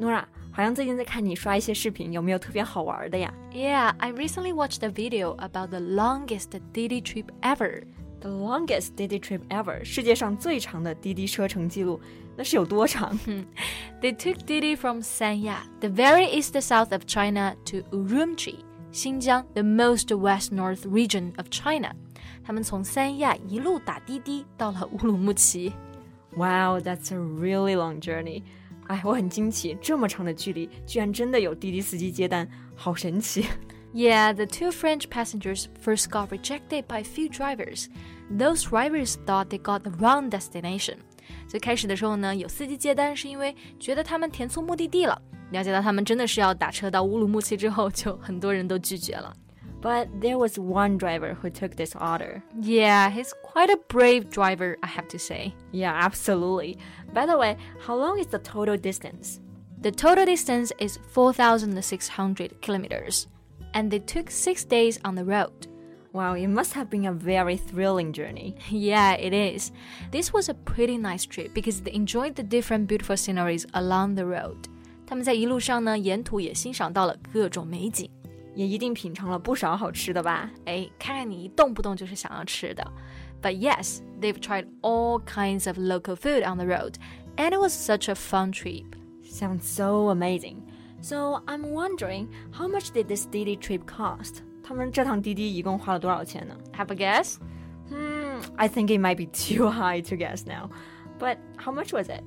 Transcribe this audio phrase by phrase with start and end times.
[0.00, 7.84] Norah，好像最近在看你刷一些视频，有没有特别好玩的呀？Yeah, I recently watched a video about the longest Didi trip ever.
[8.20, 12.00] The longest Didi trip ever，世界上最长的滴滴车程记录，
[12.36, 13.18] 那是有多长
[14.00, 18.56] ？They took Didi from Sanya, the very east south of China, to Urumqi,
[18.92, 21.92] 新疆，the most west north region of China.
[22.44, 25.72] 他们从三亚一路打滴滴到了乌鲁木齐。
[26.36, 28.42] Wow, that's a really long journey.
[28.88, 33.46] 哎，我很惊奇，这么长的距离，居然真的有滴滴司机接单，好神奇
[33.94, 37.86] ！Yeah, the two French passengers first got rejected by few drivers.
[38.30, 40.96] Those drivers thought they got the wrong destination.
[41.46, 45.20] 最开始的时候呢，有司机接单是因为觉得他们填错目的地了。
[45.50, 49.34] 了解到他们真的是要打车到乌鲁木齐之后，就很多人都拒绝了。
[49.81, 52.41] But there was one driver who took this order.
[52.59, 55.53] Yeah, he's quite a brave driver, I have to say.
[55.71, 56.77] Yeah, absolutely.
[57.13, 59.39] By the way, how long is the total distance?
[59.79, 63.27] The total distance is 4,600 kilometers,
[63.75, 65.67] and they took six days on the road.
[66.11, 68.55] Wow, it must have been a very thrilling journey.
[68.71, 69.71] Yeah, it is.
[70.09, 74.25] This was a pretty nice trip because they enjoyed the different beautiful sceneries along the
[74.25, 74.57] road.
[75.05, 78.09] 他们在一路上呢，沿途也欣赏到了各种美景。
[78.55, 80.49] 也一定品尝了不少好吃的吧？
[80.65, 82.85] 哎，看看你一动不动就是想要吃的。
[83.41, 86.95] But yes, they've tried all kinds of local food on the road,
[87.35, 88.85] and it was such a fun trip.
[89.23, 90.63] Sounds so amazing.
[91.01, 94.41] So I'm wondering, how much did this Didi trip cost?
[94.63, 97.35] 他们这趟滴滴一共花了多少钱呢 Have a guess?
[97.89, 100.69] Hmm, I think it might be too high to guess now.
[101.19, 102.23] But how much was it?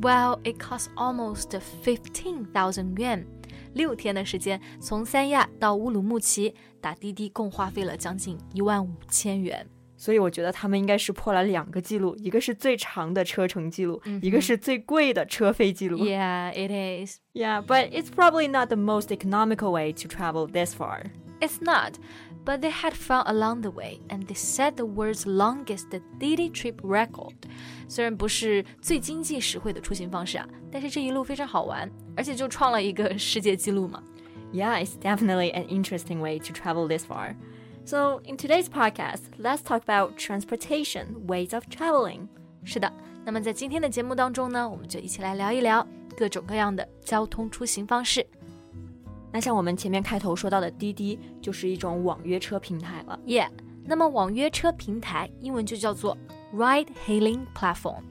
[0.00, 1.48] Well, it cost almost
[1.84, 3.26] 15,000 yuan.
[3.74, 9.67] 六天的时间，从三亚 到乌鲁木齐打滴滴，共花费了将近一万五千元。
[9.99, 15.97] 所以我觉得他们应该是破了两个记录，一个是最长的车程记录，一个是最贵的车费记录。
[15.97, 17.17] Yeah, it is.
[17.33, 21.05] Yeah, but it's probably not the most economical way to travel this far.
[21.39, 21.93] It's not,
[22.45, 25.87] but they had fun along the way, and they set the world's longest
[26.19, 27.33] Didi trip record.
[27.87, 34.03] 虽然不是最经济实惠的出行方式啊，但是这一路非常好玩，而且就创了一个世界纪录嘛。
[34.53, 37.35] Yeah, it's definitely an interesting way to travel this far.
[37.85, 42.27] So, in today's podcast, let's talk about transportation ways of traveling.
[42.63, 42.91] 是的，
[43.25, 45.85] 那么在今天的节目当中呢，我们就一起来聊一聊
[46.17, 48.25] 各种各样的交通出行方式。
[49.31, 53.19] 那像我们前面开头说到的滴滴，就是一种网约车平台了。
[53.25, 53.49] Yeah，
[53.85, 56.17] 那么网约车平台英文就叫做
[56.53, 58.03] Ride Hailing Platform。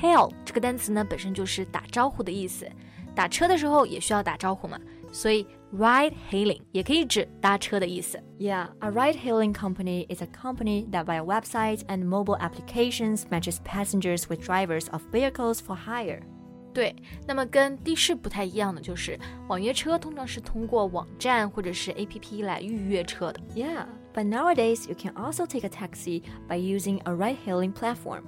[0.00, 2.66] Hail 这个单词呢本身就是打招呼的意思，
[3.14, 4.78] 打车的时候也需要打招呼嘛，
[5.15, 8.21] 所以 Ride Hailing 也可以指搭车的意思。
[8.39, 14.23] Yeah, a ride-hailing company is a company that via websites and mobile applications matches passengers
[14.27, 16.21] with drivers of vehicles for hire.
[16.73, 16.95] 对，
[17.27, 23.39] 那么跟的士不太一样的就是，网约车通常是通过网站或者是 APP 来预约车的。
[23.53, 23.85] Yeah,
[24.16, 28.22] But nowadays, you can also take a taxi by using a ride-hailing platform.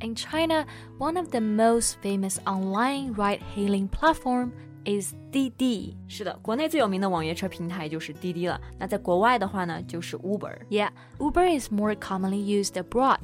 [0.00, 0.64] in China,
[0.96, 4.52] one of the most famous online ride-hailing platform
[4.84, 5.96] is Didi。
[6.06, 8.60] 是的，国内最有名的网约车平台就是滴滴了。
[8.78, 10.56] 那在国外的话呢，就是 Uber。
[10.70, 13.18] Yeah, Uber is more commonly used abroad.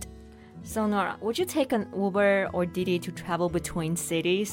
[0.64, 4.52] So Norah, would you take an Uber or Didi to travel between cities?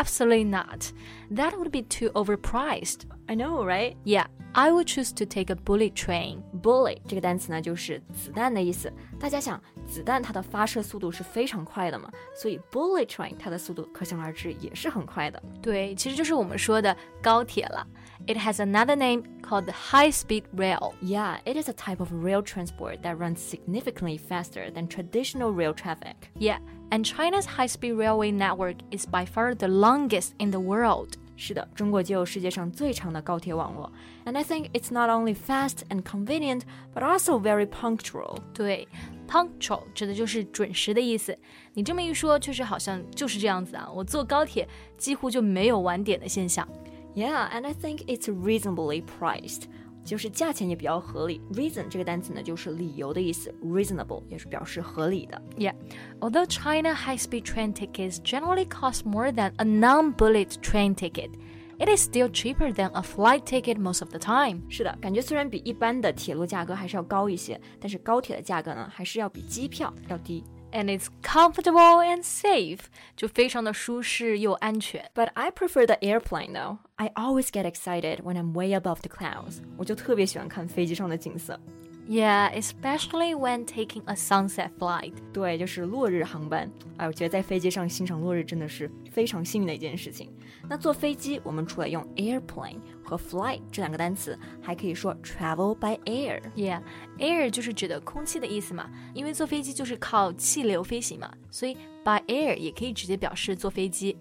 [0.00, 0.92] Absolutely not.
[1.30, 3.04] That would be too overpriced.
[3.28, 3.98] I know, right?
[4.04, 6.37] Yeah, I would choose to take a bullet train.
[6.61, 8.91] Bullet 这个单词呢，就是子弹的意思。
[9.19, 15.41] 大家想，子弹它的发射速度是非常快的嘛，所以 bullet train 它的速度可想而知也是很快的。
[15.61, 17.85] 对，其实就是我们说的高铁了。
[18.27, 20.93] It has another name called the high-speed rail.
[21.01, 25.73] Yeah, it is a type of rail transport that runs significantly faster than traditional rail
[25.73, 26.15] traffic.
[26.39, 26.59] Yeah,
[26.91, 31.17] and China's high-speed railway network is by far the longest in the world.
[31.39, 33.91] 是的，中国就有世界上最长的高铁网络。
[34.25, 36.61] And I think it's not only fast and convenient,
[36.93, 38.37] but also very punctual.
[38.53, 38.87] 对，
[39.27, 41.37] punctual 指的就是准时的意思。
[41.73, 43.89] 你这么一说，确实好像就是这样子啊。
[43.93, 46.67] 我坐高铁几乎就没有晚点的现象。
[47.15, 49.63] Yeah, and I think it's reasonably priced.
[50.03, 51.41] 就是价钱也比较合理。
[51.53, 55.41] Reason 这个单词呢，就是理由的意思，reasonable 也是表示合理的。
[55.57, 55.73] Yeah,
[56.19, 61.31] although China high-speed train tickets generally cost more than a non-bullet train ticket.
[61.77, 64.61] It is still cheaper than a flight ticket most of the time.
[64.69, 70.43] 是的，感觉虽然比一般的铁路价格还是要高一些，但是高铁的价格呢，还是要比机票要低。
[70.71, 72.79] And it's comfortable and safe，
[73.15, 75.09] 就非常的舒适又安全。
[75.13, 76.77] But I prefer the airplane though.
[76.99, 79.57] I always get excited when I'm way above the clouds.
[79.77, 81.59] 我就特别喜欢看飞机上的景色。
[82.07, 85.13] Yeah, especially when taking a sunset flight.
[85.33, 86.71] 对，就是落日航班。
[86.97, 90.31] 哎，我觉得在飞机上欣赏落日真的是非常幸运的一件事情。
[90.69, 96.39] 那坐飞机，我们除了用 airplane 和 flight 这两个单词，还可以说 travel by air。
[96.55, 96.83] Yeah,
[97.17, 104.15] air 就是指的空气的意思嘛，因为坐飞机就是靠气流飞行嘛，所以 by air 也可以直接表示坐飞机。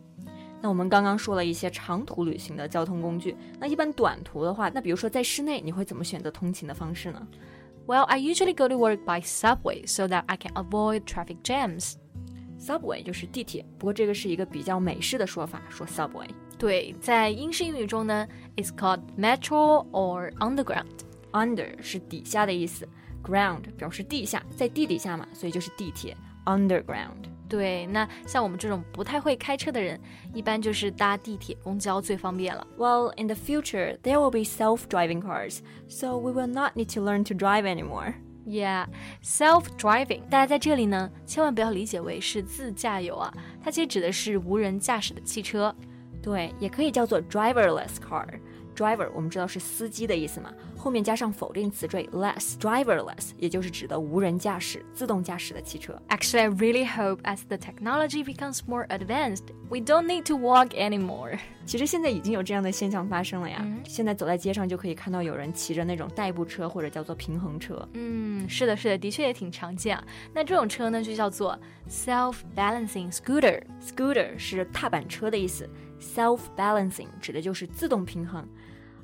[0.61, 7.27] 那我们刚刚说了一些长途旅行的交通工具，那一般短途的话，那比如说在室内，你会怎么选择通勤的方式呢
[7.87, 11.93] ？Well, I usually go to work by subway so that I can avoid traffic jams.
[12.59, 16.27] Subway 就是地铁，不过这个是一个比较美式的说法，说 subway。
[16.57, 18.27] 对，在英式英语中呢
[18.57, 20.85] ，it's called metro or underground.
[21.31, 22.85] Under 是底下的意思
[23.23, 27.29] ，ground 表示地下，在地底下嘛，所以就是地铁 underground。
[27.49, 29.99] 对，那像我们这种不太会开车的人，
[30.33, 32.65] 一般就是搭地铁、公交最方便了。
[32.77, 35.57] Well, in the future, there will be self-driving cars,
[35.87, 38.13] so we will not need to learn to drive anymore.
[38.45, 38.85] Yeah,
[39.23, 45.75] self-driving，大家在这里呢，千万不要理解为是自驾游啊，它其实指的是无人驾驶的汽车。
[46.21, 48.27] 对，也可以叫做 driverless car。
[48.79, 56.01] Driver 我们知道是司机的意思嘛，后面加上否定词缀 less，driverless 也就是指的无人驾驶、自动驾驶的汽车。
[56.07, 61.37] Actually, I really hope as the technology becomes more advanced, we don't need to walk anymore.
[61.65, 67.85] 其实现在已经有这样的现象发生了呀，现在走在街上就可以看到有人骑着那种代步车或者叫做平衡车。
[67.95, 70.03] 嗯，是的，是的，的确也挺常见啊。
[70.33, 71.59] 那这种车呢，就叫做
[71.89, 73.61] self-balancing scooter。
[73.81, 78.47] Scooter 是踏板车的意思，self-balancing 指的就是自动平衡。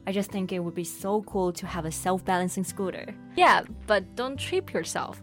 [0.05, 3.13] I just think it would be so cool to have a self-balancing scooter.
[3.35, 5.15] Yeah, but don't trip yourself.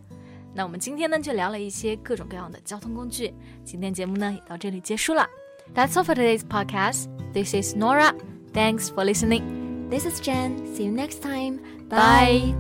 [0.55, 3.33] 那我们今天呢就聊了一些各种各样的交通工具，
[3.65, 5.27] 今天节目呢也到这里结束了。
[5.75, 7.07] That's all for today's podcast.
[7.33, 8.15] This is Norah.
[8.53, 9.89] Thanks for listening.
[9.89, 10.67] This is Jen.
[10.75, 11.61] See you next time.
[11.89, 12.55] Bye.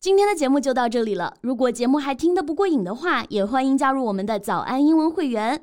[0.00, 1.32] 今天的节目就到这里了。
[1.40, 5.62] 如果节目还听得不过瘾的话，也欢迎加入我们的早安英文会员。